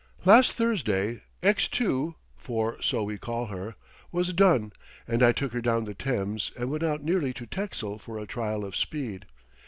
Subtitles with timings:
[0.25, 3.75] Last Thursday X 2, for so we call her,
[4.11, 4.73] was done
[5.07, 8.25] and I took her down the Thames and went out nearly to Texel for a
[8.25, 9.27] trial of speed.